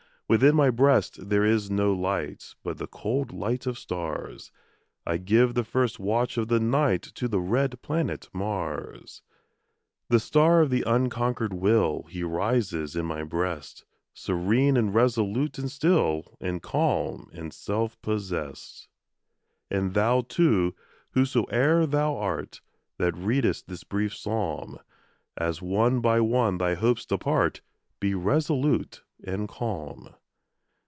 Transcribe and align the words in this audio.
Within 0.27 0.55
my 0.55 0.69
breast 0.69 1.27
there 1.27 1.43
is 1.43 1.69
no 1.69 1.91
light, 1.91 2.55
But 2.63 2.77
the 2.77 2.87
cold 2.87 3.33
light 3.33 3.67
of 3.67 3.77
stars; 3.77 4.49
I 5.05 5.17
give 5.17 5.55
the 5.55 5.65
first 5.65 5.99
watch 5.99 6.37
of 6.37 6.47
the 6.47 6.57
night 6.57 7.01
To 7.15 7.27
the 7.27 7.41
red 7.41 7.81
planet 7.81 8.29
Mars. 8.31 9.23
The 10.07 10.21
star 10.21 10.61
of 10.61 10.69
the 10.69 10.85
unconquered 10.87 11.51
will, 11.53 12.03
He 12.03 12.23
rises 12.23 12.95
in 12.95 13.05
my 13.05 13.25
breast, 13.25 13.83
Serene, 14.13 14.77
and 14.77 14.95
resolute, 14.95 15.57
and 15.57 15.69
still, 15.69 16.37
And 16.39 16.61
calm, 16.63 17.27
and 17.33 17.53
self 17.53 18.01
possessed. 18.01 18.87
And 19.69 19.93
thou, 19.93 20.21
too, 20.21 20.73
whosoe'er 21.09 21.85
thou 21.85 22.15
art, 22.15 22.61
That 22.97 23.17
readest 23.17 23.67
this 23.67 23.83
brief 23.83 24.15
psalm, 24.15 24.77
As 25.35 25.61
one 25.61 25.99
by 25.99 26.21
one 26.21 26.57
thy 26.57 26.75
hopes 26.75 27.05
depart, 27.05 27.59
Be 27.99 28.15
resolute 28.15 29.03
and 29.25 29.49
calm. 29.49 30.15